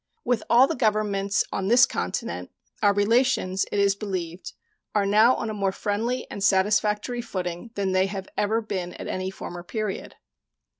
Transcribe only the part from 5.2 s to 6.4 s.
on a more friendly